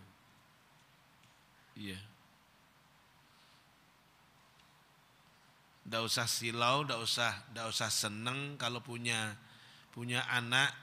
[1.82, 2.17] Iya.
[5.88, 9.40] Tidak usah silau, tidak usah, tidak usah seneng kalau punya
[9.96, 10.76] punya anak,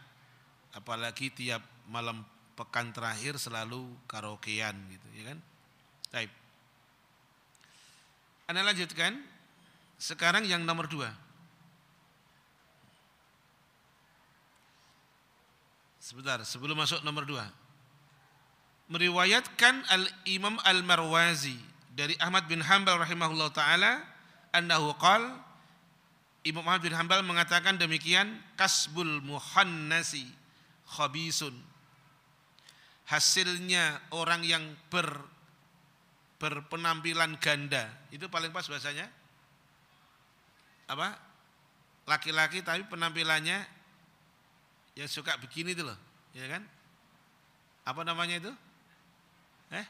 [0.73, 1.61] apalagi tiap
[1.93, 2.25] malam
[2.57, 5.39] pekan terakhir selalu karaokean gitu, ya kan?
[6.09, 6.33] Baik.
[8.49, 9.21] Anda lanjutkan.
[10.01, 11.13] Sekarang yang nomor dua.
[16.01, 17.45] Sebentar, sebelum masuk nomor dua.
[18.89, 21.57] Meriwayatkan Al-Imam Al-Marwazi
[21.93, 24.14] dari Ahmad bin Hanbal rahimahullah ta'ala
[24.55, 25.21] annahu qal
[26.45, 30.29] Imam Ahmad bin Hanbal mengatakan demikian kasbul muhannasi
[30.85, 31.57] khabisun.
[33.09, 35.25] Hasilnya orang yang ber
[36.37, 37.89] berpenampilan ganda.
[38.13, 39.09] Itu paling pas bahasanya.
[40.85, 41.17] Apa?
[42.05, 43.65] Laki-laki tapi penampilannya
[45.01, 45.97] yang suka begini itu loh
[46.37, 46.63] ya kan?
[47.89, 48.53] Apa namanya itu?
[49.73, 49.87] Eh?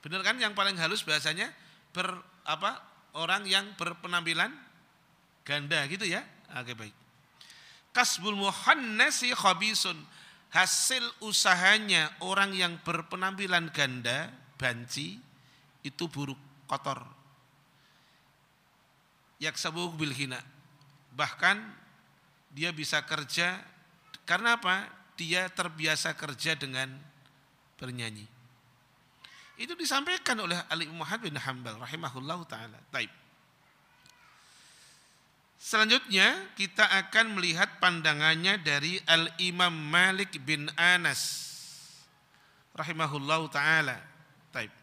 [0.00, 1.52] Benar kan yang paling halus bahasanya?
[1.92, 2.80] Ber apa
[3.16, 4.52] orang yang berpenampilan
[5.44, 6.24] ganda gitu ya.
[6.60, 6.94] Oke baik.
[7.94, 9.96] Kasbul muhannasi khabisun.
[10.54, 15.18] Hasil usahanya orang yang berpenampilan ganda, banci,
[15.82, 16.38] itu buruk,
[16.70, 17.02] kotor.
[19.42, 20.38] Yaksabu bil hina.
[21.10, 21.58] Bahkan
[22.54, 23.66] dia bisa kerja
[24.22, 24.86] karena apa?
[25.18, 26.90] Dia terbiasa kerja dengan
[27.78, 28.33] bernyanyi.
[29.54, 32.78] Itu disampaikan oleh Ali Muhammad bin Hanbal rahimahullah taala.
[32.90, 33.10] Taib.
[35.64, 41.54] Selanjutnya kita akan melihat pandangannya dari Al-Imam Malik bin Anas
[42.74, 43.96] rahimahullah taala.
[44.50, 44.74] Taib.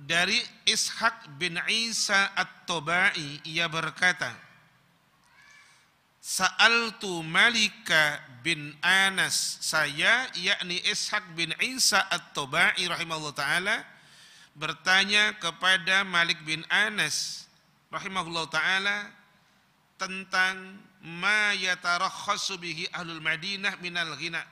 [0.00, 0.36] Dari
[0.68, 4.32] Ishaq bin Isa At-Tobai ia berkata,
[6.30, 9.58] Sa'altu Malika bin Anas.
[9.66, 13.82] Saya yakni Ishaq bin Isa At-Tobai rahimahullah taala
[14.54, 17.50] bertanya kepada Malik bin Anas
[17.90, 19.10] rahimahullah taala
[19.98, 24.46] tentang ma yatarakhasu bihi ahlul Madinah minal ghina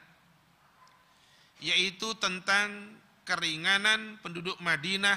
[1.63, 5.15] yaitu tentang keringanan penduduk Madinah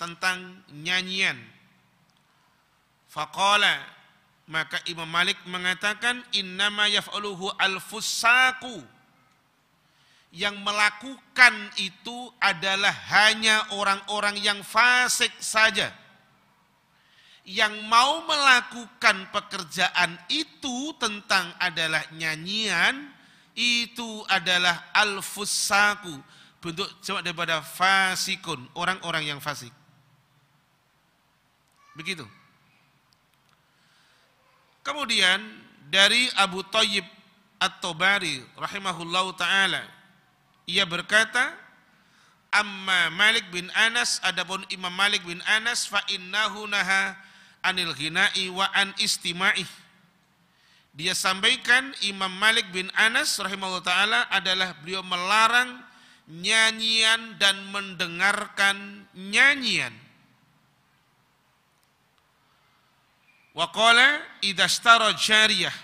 [0.00, 1.36] tentang nyanyian.
[3.12, 3.97] Faqala
[4.48, 8.80] Maka Imam Malik mengatakan innama yaf'aluhu al-fusaku.
[10.32, 15.92] Yang melakukan itu adalah hanya orang-orang yang fasik saja.
[17.48, 23.08] Yang mau melakukan pekerjaan itu tentang adalah nyanyian,
[23.56, 26.12] itu adalah al-fusaku.
[26.60, 29.72] Bentuk jawab daripada fasikun, orang-orang yang fasik.
[31.96, 32.37] Begitu.
[34.88, 35.44] Kemudian
[35.92, 37.04] dari Abu Tayyib
[37.60, 39.84] At-Tabari rahimahullahu taala
[40.64, 41.52] ia berkata
[42.48, 47.20] amma Malik bin Anas adapun Imam Malik bin Anas fa innahu naha
[47.60, 49.68] anil ghina'i wa an istima'i
[50.96, 55.84] dia sampaikan Imam Malik bin Anas rahimahullah taala adalah beliau melarang
[56.32, 59.92] nyanyian dan mendengarkan nyanyian
[63.58, 65.74] Waqala idastara jariyah.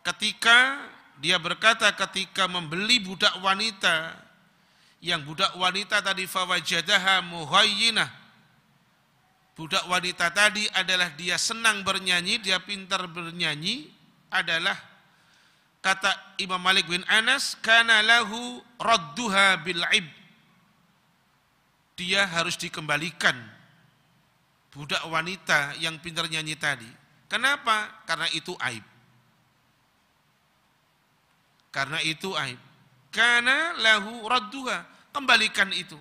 [0.00, 0.80] Ketika
[1.20, 4.16] dia berkata ketika membeli budak wanita
[5.04, 8.08] yang budak wanita tadi fawajadaha muhayyinah.
[9.52, 13.92] Budak wanita tadi adalah dia senang bernyanyi, dia pintar bernyanyi
[14.32, 14.80] adalah
[15.84, 19.84] kata Imam Malik bin Anas kana lahu radduha bil
[22.00, 23.59] Dia harus dikembalikan
[24.70, 26.88] budak wanita yang pintar nyanyi tadi.
[27.26, 28.02] Kenapa?
[28.06, 28.82] Karena itu aib.
[31.70, 32.58] Karena itu aib.
[33.10, 34.86] Karena lahu radduha.
[35.10, 35.98] Kembalikan itu.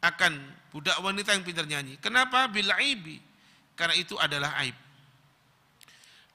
[0.00, 0.36] Akan
[0.72, 1.96] budak wanita yang pintar nyanyi.
[2.00, 2.48] Kenapa?
[2.48, 3.20] Bila aibi.
[3.76, 4.76] Karena itu adalah aib.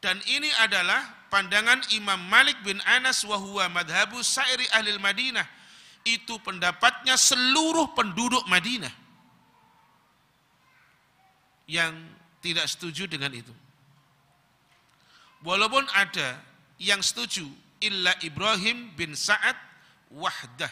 [0.02, 5.46] Dan ini adalah pandangan Imam Malik bin Anas wahuwa madhabu sairi ahli Madinah.
[6.02, 9.01] Itu pendapatnya seluruh penduduk Madinah
[11.72, 11.96] yang
[12.44, 13.56] tidak setuju dengan itu.
[15.48, 16.36] Walaupun ada
[16.76, 17.48] yang setuju
[17.80, 19.56] illa Ibrahim bin Sa'ad
[20.12, 20.70] wahdah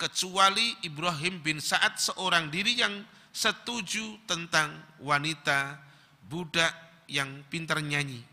[0.00, 4.72] kecuali Ibrahim bin Sa'ad seorang diri yang setuju tentang
[5.04, 5.76] wanita
[6.26, 6.72] budak
[7.06, 8.24] yang pintar nyanyi.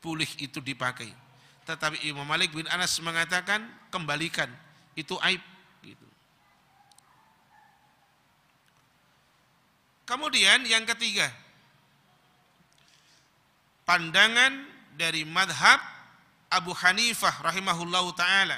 [0.00, 1.12] Pulih itu dipakai.
[1.68, 3.60] Tetapi Imam Malik bin Anas mengatakan
[3.92, 4.48] kembalikan
[4.96, 5.42] itu aib
[10.08, 11.28] Kemudian yang ketiga,
[13.84, 14.64] pandangan
[14.96, 15.76] dari madhab
[16.48, 18.56] Abu Hanifah rahimahullahu taala.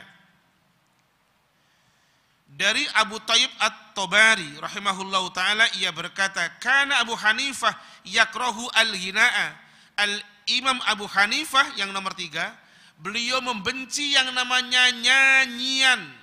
[2.55, 7.74] Dari Abu Tayyib At-Tabari rahimahullahu taala ia berkata, "Kana Abu Hanifah
[8.07, 9.51] yakrahu al-ghina'a."
[9.98, 12.55] Al-Imam Abu Hanifah yang nomor tiga,
[13.03, 16.20] beliau membenci yang namanya nyanyian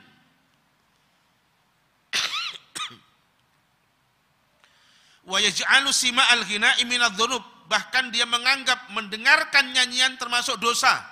[5.27, 11.03] wa yaj'alu al ghina'i minadh-dhunub bahkan dia menganggap mendengarkan nyanyian termasuk dosa.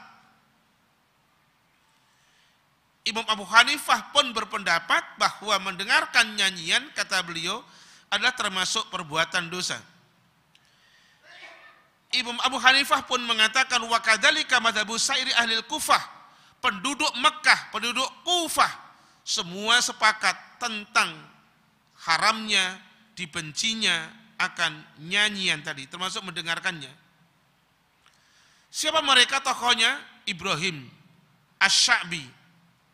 [3.06, 7.62] Imam Abu Hanifah pun berpendapat bahwa mendengarkan nyanyian kata beliau
[8.10, 9.78] adalah termasuk perbuatan dosa.
[12.16, 16.16] Imam Abu Hanifah pun mengatakan wa kadzalika madhabu sairi ahli Kufah.
[16.64, 18.72] Penduduk Mekah penduduk Kufah
[19.22, 21.14] semua sepakat tentang
[22.10, 22.82] haramnya
[23.16, 26.92] dibencinya akan nyanyian tadi, termasuk mendengarkannya.
[28.68, 29.96] Siapa mereka tokohnya?
[30.28, 30.92] Ibrahim,
[31.64, 32.28] Ash-Sha'bi,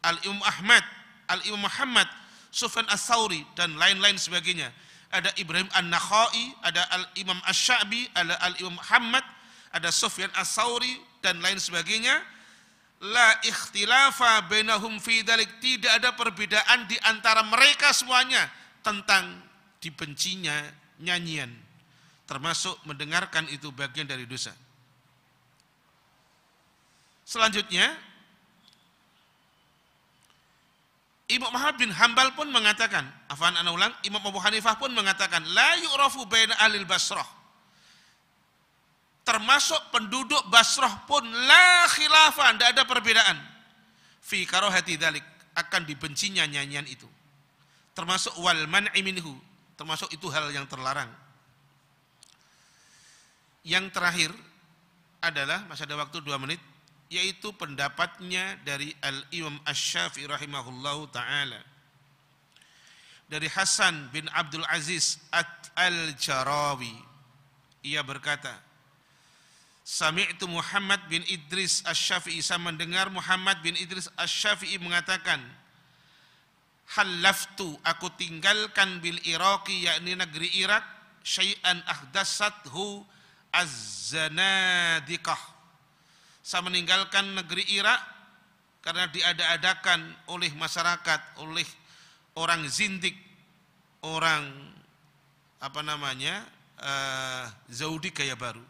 [0.05, 0.86] Al-Imam Ahmad,
[1.26, 2.05] Al-Imam Muhammad,
[2.53, 4.69] Sufyan As-Sauri, dan lain-lain sebagainya.
[5.09, 9.26] Ada Ibrahim An-Nakhai, ada Al-Imam Ash-Sha'bi, ada Al-Imam Muhammad,
[9.74, 12.22] ada Sufyan As-Sauri, dan lain sebagainya.
[13.01, 15.49] La ikhtilafa bainahum fi dalik.
[15.57, 18.45] Tidak ada perbedaan di antara mereka semuanya
[18.86, 19.41] tentang
[19.82, 20.54] dibencinya
[21.02, 21.50] nyanyian
[22.30, 24.56] termasuk mendengarkan itu bagian dari dosa.
[27.28, 27.92] Selanjutnya
[31.32, 35.76] Imam Ahmad bin Hambal pun mengatakan afan ana ulang Imam Abu Hanifah pun mengatakan la
[35.80, 37.28] yu'rafu baina alil basrah.
[39.22, 43.38] Termasuk penduduk Basrah pun la khilafah tidak ada perbedaan.
[44.18, 45.24] Fi karohati dalik
[45.54, 47.06] akan dibencinya nyanyian itu.
[47.94, 49.38] Termasuk wal man'i minhu
[49.82, 51.10] Termasuk itu hal yang terlarang.
[53.66, 54.30] Yang terakhir
[55.18, 56.62] adalah masih ada waktu dua menit
[57.10, 61.66] yaitu pendapatnya dari Al-Imam Asy-Syafi'i rahimahullahu taala.
[63.26, 65.18] Dari Hasan bin Abdul Aziz
[65.74, 66.94] Al-Jarawi
[67.82, 68.54] ia berkata
[69.82, 75.42] Sami'tu Muhammad bin Idris Asy-Syafi'i saya mendengar Muhammad bin Idris Asy-Syafi'i mengatakan
[76.92, 80.84] halaftu aku tinggalkan bil Iraqi yakni negeri Irak
[81.24, 83.08] syai'an ahdasathu
[83.56, 85.39] az-zanadiqah.
[86.42, 88.02] Saya meninggalkan negeri Irak
[88.82, 90.02] karena diada-adakan
[90.34, 91.68] oleh masyarakat, oleh
[92.36, 93.16] orang zindik,
[94.04, 94.50] orang
[95.62, 96.44] apa namanya
[96.82, 98.64] uh, Zaudi gaya baru.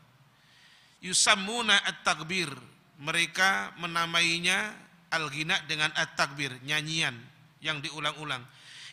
[1.01, 2.53] Yusammuna at-takbir.
[3.01, 4.77] Mereka menamainya
[5.09, 7.30] al-ghina dengan at-takbir, nyanyian
[7.61, 8.43] yang diulang-ulang.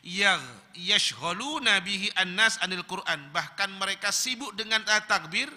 [0.06, 0.40] Yang
[0.78, 3.32] yashghaluna bihi annas anil Quran.
[3.34, 5.50] Bahkan mereka sibuk dengan at-takbir,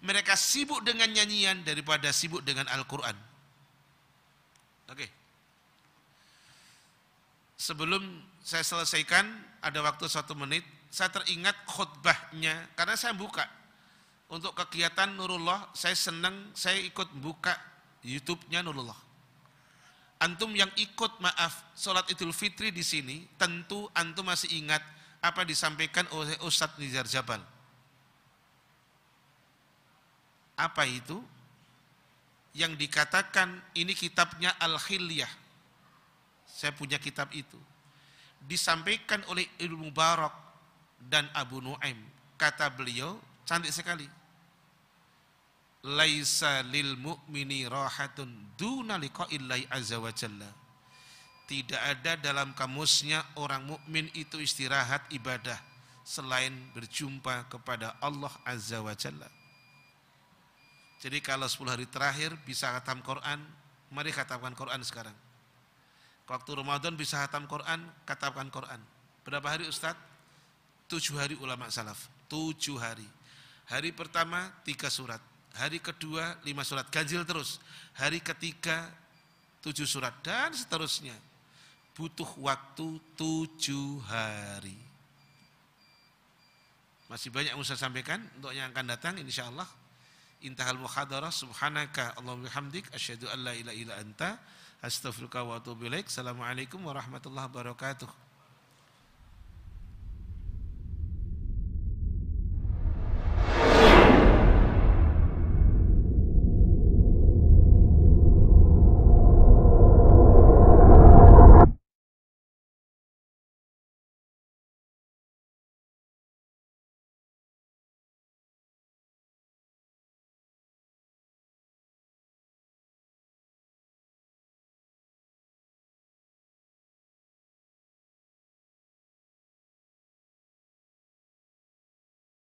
[0.00, 3.12] mereka sibuk dengan nyanyian daripada sibuk dengan Al-Quran.
[4.88, 5.06] Oke.
[7.60, 8.00] Sebelum
[8.40, 9.28] saya selesaikan,
[9.60, 13.44] ada waktu satu menit, saya teringat khutbahnya, karena saya buka.
[14.30, 17.52] Untuk kegiatan Nurullah, saya senang, saya ikut buka
[18.06, 19.09] YouTube-nya Nurullah.
[20.20, 24.84] Antum yang ikut maaf sholat idul fitri di sini, tentu antum masih ingat
[25.24, 27.40] apa disampaikan oleh Ustadz Nizar Jabal.
[30.60, 31.16] Apa itu?
[32.52, 35.30] Yang dikatakan ini kitabnya Al-Khilyah.
[36.44, 37.56] Saya punya kitab itu.
[38.44, 40.36] Disampaikan oleh Ilmu Barak
[41.00, 41.96] dan Abu Nuaim.
[42.36, 43.16] Kata beliau,
[43.48, 44.04] cantik sekali.
[45.80, 48.28] Laisa lil mu'mini rahatun
[48.60, 50.50] duna liqa'illahi azza wa jalla.
[51.48, 55.56] Tidak ada dalam kamusnya orang mukmin itu istirahat ibadah
[56.04, 59.26] selain berjumpa kepada Allah azza wa jalla.
[61.00, 63.40] Jadi kalau 10 hari terakhir bisa khatam Quran,
[63.88, 65.16] mari khatamkan Quran sekarang.
[66.28, 68.78] Waktu Ramadan bisa khatam Quran, katakan Quran.
[69.24, 69.96] Berapa hari Ustaz?
[70.86, 72.06] Tujuh hari ulama salaf.
[72.28, 73.08] Tujuh hari.
[73.66, 75.29] Hari pertama tiga surat.
[75.58, 76.86] Hari kedua lima surat.
[76.92, 77.58] Ganjil terus.
[77.98, 78.86] Hari ketiga
[79.64, 80.14] tujuh surat.
[80.22, 81.16] Dan seterusnya.
[81.96, 84.78] Butuh waktu tujuh hari.
[87.10, 89.66] Masih banyak yang saya sampaikan untuk yang akan datang insya Allah
[90.46, 94.38] intahal muhadarah subhanaka Allahumma bihamdik asyhadu an la ilaha illa anta
[94.80, 96.06] astaghfiruka wa atubu ilaik.
[96.06, 98.29] Assalamualaikum warahmatullahi wabarakatuh.